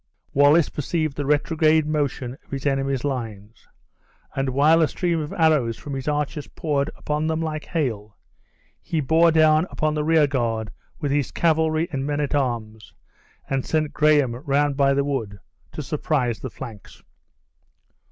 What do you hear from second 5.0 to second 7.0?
of arrows from his archers poured